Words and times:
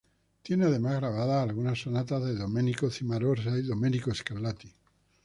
Tiene 0.41 0.65
además 0.65 0.95
grabadas 0.99 1.47
algunas 1.47 1.79
Sonatas 1.79 2.25
de 2.25 2.33
Domenico 2.33 2.89
Cimarosa 2.89 3.55
y 3.59 3.61
Domenico 3.61 4.11
Scarlatti. 4.11 4.73